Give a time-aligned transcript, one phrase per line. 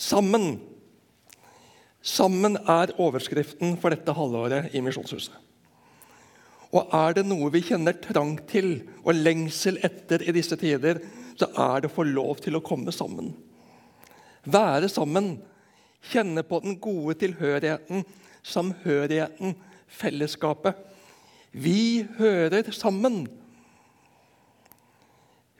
[0.00, 0.54] Sammen.
[2.00, 5.34] Sammen er overskriften for dette halvåret i Misjonshuset.
[6.70, 11.02] Og er det noe vi kjenner trang til og lengsel etter i disse tider,
[11.36, 13.32] så er det å få lov til å komme sammen.
[14.48, 15.34] Være sammen,
[16.12, 18.06] kjenne på den gode tilhørigheten,
[18.46, 19.56] samhørigheten,
[19.90, 20.78] fellesskapet.
[21.50, 23.24] Vi hører sammen.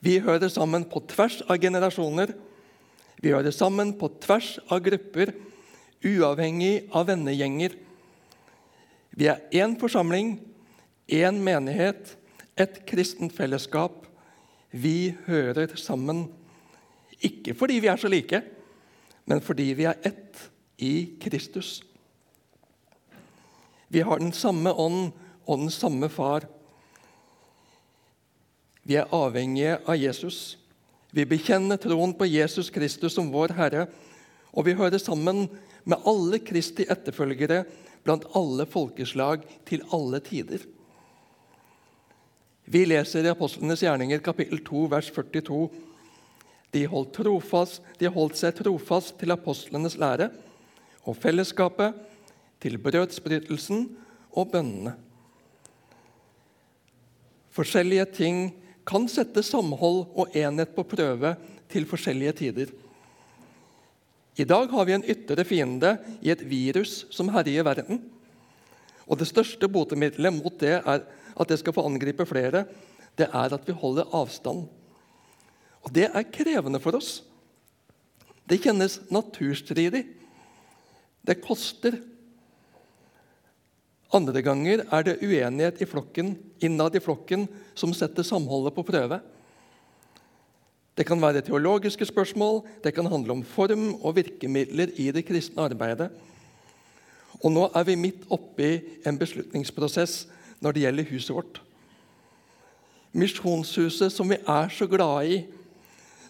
[0.00, 2.32] Vi hører sammen på tvers av generasjoner.
[3.20, 5.34] Vi hører sammen på tvers av grupper,
[6.00, 7.74] uavhengig av vennegjenger.
[9.12, 10.38] Vi er én forsamling,
[11.04, 12.14] én menighet,
[12.56, 14.06] et kristent fellesskap.
[14.72, 16.28] Vi hører sammen.
[17.20, 18.40] Ikke fordi vi er så like,
[19.28, 20.46] men fordi vi er ett
[20.80, 21.82] i Kristus.
[23.92, 25.10] Vi har den samme ånd
[25.44, 26.46] og den samme far.
[28.82, 30.59] Vi er avhengige av Jesus.
[31.10, 33.86] Vi bekjenner troen på Jesus Kristus som vår Herre,
[34.54, 35.48] og vi hører sammen
[35.88, 37.64] med alle Kristi etterfølgere
[38.06, 40.62] blant alle folkeslag til alle tider.
[42.70, 45.64] Vi leser i Apostlenes gjerninger kapittel 2, vers 42.
[46.70, 50.30] De holdt, trofast, de holdt seg trofast til apostlenes lære
[51.02, 51.96] og fellesskapet,
[52.60, 53.86] til brødsbrytelsen
[54.36, 54.92] og bønnene.
[57.56, 58.42] Forskjellige ting
[58.88, 61.34] kan sette samhold og enhet på prøve
[61.70, 62.72] til forskjellige tider.
[64.40, 68.00] I dag har vi en ytre fiende i et virus som herjer verden.
[69.10, 71.02] Og Det største botemiddelet mot det er
[71.40, 72.64] at det skal få angripe flere,
[73.18, 74.68] det er at vi holder avstand.
[75.82, 77.22] Og Det er krevende for oss.
[78.48, 80.06] Det kjennes naturstridig.
[81.26, 82.00] Det koster.
[84.12, 87.46] Andre ganger er det uenighet i flokken, innad i flokken
[87.78, 89.20] som setter samholdet på prøve.
[90.98, 95.62] Det kan være teologiske spørsmål, det kan handle om form og virkemidler i det kristne
[95.62, 96.10] arbeidet.
[97.40, 98.72] Og nå er vi midt oppi
[99.06, 100.26] en beslutningsprosess
[100.60, 101.60] når det gjelder huset vårt.
[103.16, 105.38] Misjonshuset som vi er så glade i,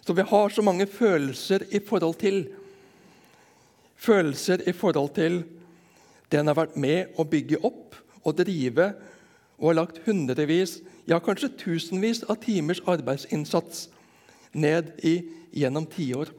[0.05, 2.45] som vi har så mange følelser i forhold til.
[3.97, 5.43] Følelser i forhold til
[6.31, 8.91] det en har vært med å bygge opp og drive
[9.61, 13.89] og har lagt hundrevis, ja kanskje tusenvis av timers arbeidsinnsats
[14.57, 15.19] ned i
[15.61, 16.31] gjennom tiår.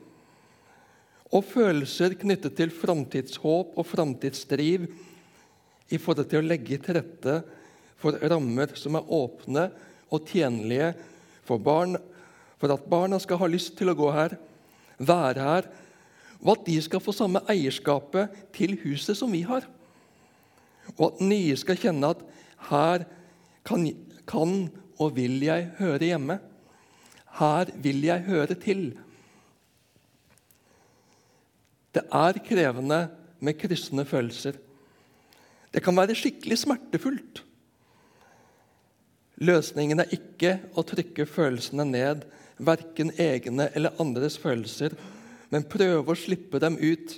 [1.33, 4.89] Og følelser knyttet til framtidshåp og framtidsdriv
[5.93, 7.39] i forhold til å legge til rette
[8.01, 9.69] for rammer som er åpne
[10.13, 10.93] og tjenlige
[11.47, 11.97] for barn,
[12.61, 14.37] for at barna skal ha lyst til å gå her,
[14.99, 15.71] være her,
[16.43, 19.67] og at de skal få samme eierskapet til huset som vi har.
[20.99, 22.25] Og at nye skal kjenne at
[22.69, 23.07] her
[23.67, 23.87] kan,
[24.29, 24.57] kan
[25.01, 26.39] og vil jeg høre hjemme.
[27.39, 28.85] Her vil jeg høre til.
[31.93, 33.01] Det er krevende
[33.41, 34.59] med kryssende følelser.
[35.73, 37.43] Det kan være skikkelig smertefullt.
[39.43, 42.27] Løsningen er ikke å trykke følelsene ned,
[42.63, 44.95] verken egne eller andres følelser,
[45.51, 47.17] men prøve å slippe dem ut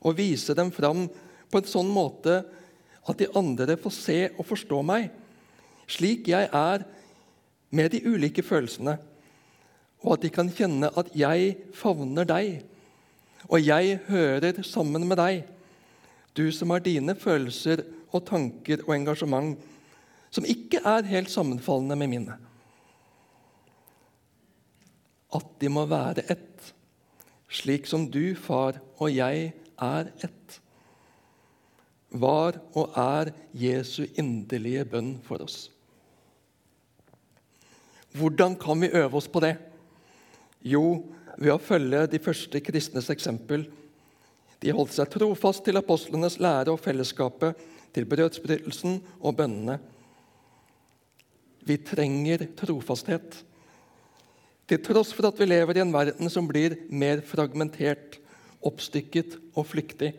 [0.00, 1.04] og vise dem fram
[1.50, 2.40] på en sånn måte
[3.06, 5.10] at de andre får se og forstå meg
[5.90, 6.84] slik jeg er,
[7.70, 8.96] med de ulike følelsene,
[10.02, 12.64] og at de kan kjenne at jeg favner deg,
[13.46, 15.44] og jeg hører sammen med deg,
[16.36, 19.56] du som har dine følelser og tanker og engasjement,
[20.30, 22.36] som ikke er helt sammenfallende med mine.
[25.34, 26.72] At de må være ett,
[27.50, 30.60] slik som du, far, og jeg er ett
[32.20, 35.66] var og er Jesu inderlige bønn for oss.
[38.16, 39.56] Hvordan kan vi øve oss på det?
[40.64, 41.04] Jo,
[41.36, 43.66] ved å følge de første kristnes eksempel.
[44.62, 47.56] De holdt seg trofast til apostlenes lære og fellesskapet,
[47.92, 49.78] til brødsbrytelsen og bønnene.
[51.66, 53.40] Vi trenger trofasthet.
[54.66, 58.18] Til tross for at vi lever i en verden som blir mer fragmentert,
[58.66, 60.12] oppstykket og flyktig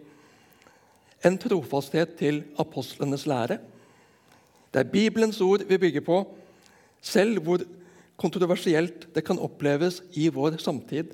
[1.27, 3.59] en trofasthet til apostlenes lære.
[4.73, 6.21] Det er Bibelens ord vi bygger på,
[7.01, 7.63] selv hvor
[8.17, 11.13] kontroversielt det kan oppleves i vår samtid.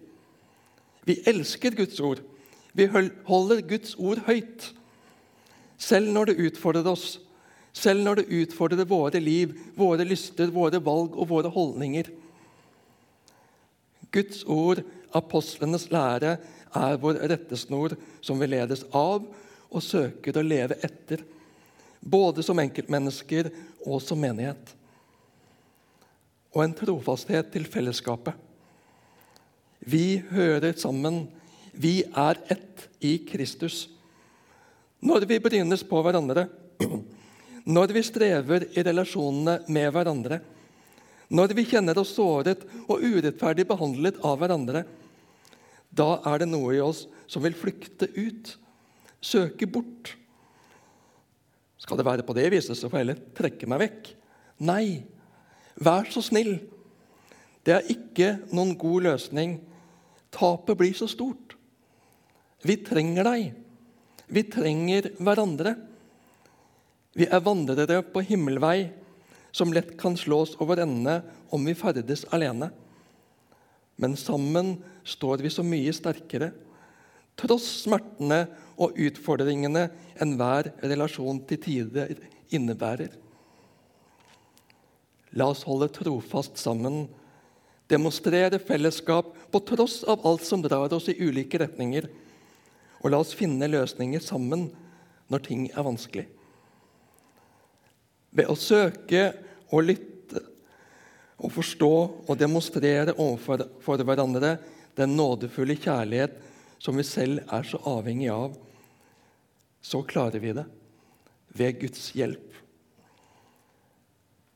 [1.05, 2.21] Vi elsker Guds ord.
[2.73, 2.87] Vi
[3.25, 4.71] holder Guds ord høyt.
[5.77, 7.19] Selv når det utfordrer oss,
[7.73, 12.09] selv når det utfordrer våre liv, våre lyster, våre valg og våre holdninger.
[14.13, 14.83] Guds ord,
[15.13, 16.37] apostlenes lære,
[16.73, 19.25] er vår rettesnor som vi ledes av
[19.73, 21.23] og søker å leve etter,
[21.99, 23.49] både som enkeltmennesker
[23.87, 24.73] og som menighet.
[26.53, 28.35] Og en trofasthet til fellesskapet.
[29.83, 31.27] Vi hører sammen,
[31.73, 33.89] Vi er ett i Kristus.
[35.01, 36.45] Når vi brynes på hverandre,
[37.65, 40.37] når vi strever i relasjonene med hverandre,
[41.33, 44.83] når vi kjenner oss såret og urettferdig behandlet av hverandre,
[45.89, 48.53] da er det noe i oss som vil flykte ut,
[49.23, 50.13] søke bort.
[51.79, 54.11] Skal det være på det viset, så får jeg heller trekke meg vekk.
[54.63, 54.85] Nei,
[55.83, 56.55] vær så snill.
[57.63, 59.57] Det er ikke noen god løsning.
[60.33, 61.55] Tapet blir så stort.
[62.63, 63.51] Vi trenger deg.
[64.31, 65.75] Vi trenger hverandre.
[67.13, 68.89] Vi er vandrere på himmelvei
[69.53, 71.19] som lett kan slås over ende
[71.53, 72.71] om vi ferdes alene.
[74.01, 76.49] Men sammen står vi så mye sterkere,
[77.37, 78.47] tross smertene
[78.77, 79.87] og utfordringene
[80.21, 82.15] enhver relasjon til tider
[82.53, 83.11] innebærer.
[85.33, 87.07] La oss holde trofast sammen,
[87.89, 92.07] demonstrere fellesskap på tross av alt som drar oss i ulike retninger,
[93.01, 94.69] og la oss finne løsninger sammen
[95.31, 96.27] når ting er vanskelig.
[98.33, 99.27] Ved å søke
[99.73, 100.41] og lytte
[101.43, 101.93] og forstå
[102.29, 104.55] og demonstrere overfor hverandre
[104.97, 106.37] den nådefulle kjærlighet
[106.83, 108.57] som vi selv er så avhengig av,
[109.83, 110.65] så klarer vi det
[111.55, 112.49] ved Guds hjelp.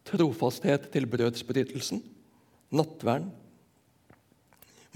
[0.07, 2.01] Trofasthet til brødsbrytelsen,
[2.75, 3.29] nattverden.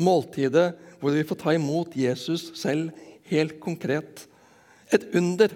[0.02, 2.92] Måltidet hvor vi får ta imot Jesus selv
[3.32, 4.26] helt konkret.
[4.92, 5.52] Et under,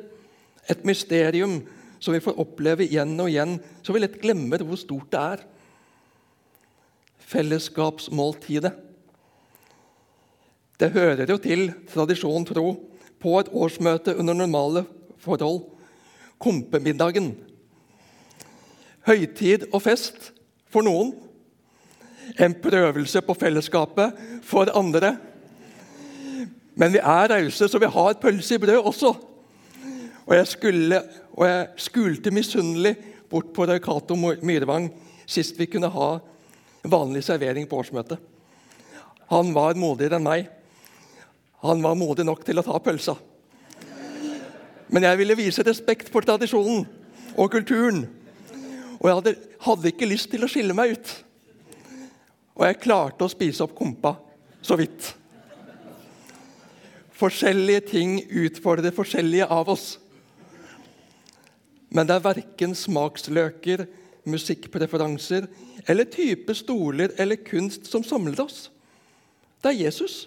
[0.70, 1.60] et mysterium
[2.00, 5.46] som vi får oppleve igjen og igjen, så vi lett glemmer hvor stort det er.
[7.26, 8.85] Fellesskapsmåltidet.
[10.80, 12.74] Det hører jo til tradisjon tro
[13.22, 14.84] på et årsmøte under normale
[15.24, 15.64] forhold.
[16.42, 17.32] Kompemiddagen.
[19.08, 20.32] Høytid og fest
[20.72, 21.14] for noen.
[22.42, 25.16] En prøvelse på fellesskapet for andre.
[26.76, 29.14] Men vi er rause, så vi har pølse i brød også.
[30.26, 31.02] Og jeg, skulle,
[31.38, 32.96] og jeg skulte misunnelig
[33.30, 34.90] bort på Cato Myrvang
[35.26, 36.10] sist vi kunne ha
[36.84, 38.20] vanlig servering på årsmøtet.
[39.32, 40.50] Han var modigere enn meg.
[41.64, 43.16] Han var modig nok til å ta pølsa.
[44.92, 46.86] Men jeg ville vise respekt for tradisjonen
[47.36, 48.06] og kulturen.
[49.00, 49.36] Og jeg hadde,
[49.66, 51.14] hadde ikke lyst til å skille meg ut.
[52.56, 54.16] Og jeg klarte å spise opp kompa
[54.64, 55.12] så vidt.
[57.16, 59.86] Forskjellige ting utfordrer forskjellige av oss.
[61.96, 63.86] Men det er verken smaksløker,
[64.28, 65.48] musikkpreferanser
[65.88, 68.70] eller type stoler eller kunst som samler oss.
[69.62, 70.26] Det er Jesus.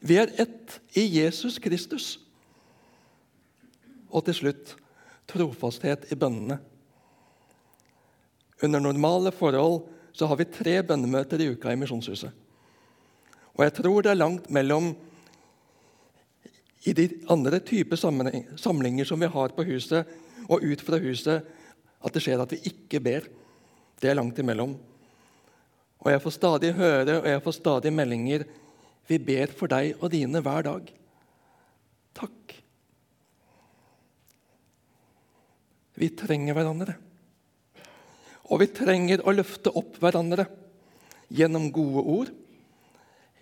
[0.00, 2.18] Vi er ett i Jesus Kristus.
[4.10, 4.74] Og til slutt
[5.30, 6.58] trofasthet i bønnene.
[8.64, 12.32] Under normale forhold så har vi tre bønnemøter i uka i Misjonshuset.
[13.54, 14.92] Og jeg tror det er langt mellom
[16.88, 20.08] i de andre typer samlinger som vi har på huset,
[20.48, 21.44] og ut fra huset
[22.00, 23.26] at det skjer at vi ikke ber.
[24.00, 24.72] Det er langt imellom.
[26.00, 28.46] Og jeg får stadig høre og jeg får stadig meldinger.
[29.10, 30.90] Vi ber for deg og dine hver dag.
[32.14, 32.54] Takk.
[35.98, 36.94] Vi trenger hverandre.
[38.50, 40.46] Og vi trenger å løfte opp hverandre
[41.30, 42.30] gjennom gode ord,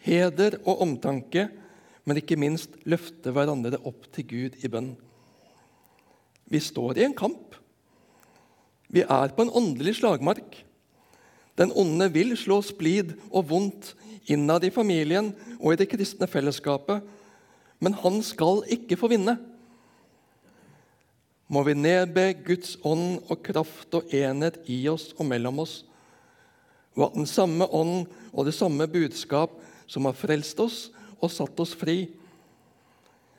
[0.04, 1.46] heder og omtanke,
[2.08, 4.94] men ikke minst løfte hverandre opp til Gud i bønn.
[6.48, 7.56] Vi står i en kamp.
[8.88, 10.62] Vi er på en åndelig slagmark.
[11.58, 13.92] Den onde vil slå splid og vondt
[14.30, 17.02] innad i familien og i det kristne fellesskapet,
[17.82, 19.36] men han skal ikke få vinne.
[21.48, 25.80] Må vi nedbe Guds ånd og kraft og enhet i oss og mellom oss,
[26.98, 29.54] og at den samme ånd og det samme budskap
[29.88, 30.78] som har frelst oss
[31.18, 32.10] og satt oss fri,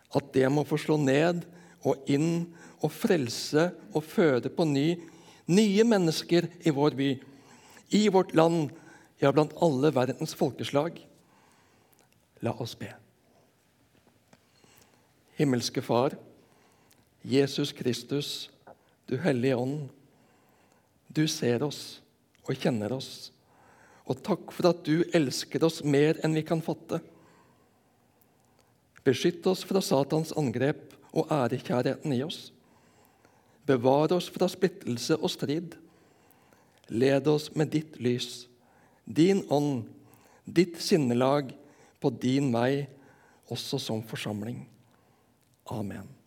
[0.10, 1.44] at det må få slå ned
[1.86, 2.48] og inn
[2.80, 4.88] og frelse og føde på ny
[5.50, 7.10] nye mennesker i vår by,
[7.90, 8.70] i vårt land,
[9.20, 11.00] ja, blant alle verdens folkeslag.
[12.46, 12.92] La oss be.
[15.40, 16.16] Himmelske Far,
[17.22, 18.50] Jesus Kristus,
[19.08, 19.90] du Hellige Ånd.
[21.08, 22.02] Du ser oss
[22.46, 23.32] og kjenner oss.
[24.10, 27.02] Og takk for at du elsker oss mer enn vi kan fatte.
[29.06, 32.50] Beskytt oss fra Satans angrep og ærekjærheten i oss.
[33.70, 35.76] Bevar oss fra splittelse og strid.
[36.90, 38.48] Led oss med ditt lys,
[39.06, 39.86] din ånd,
[40.46, 41.54] ditt sinnelag
[42.02, 42.88] på din vei,
[43.50, 44.64] også som forsamling.
[45.70, 46.19] Amen.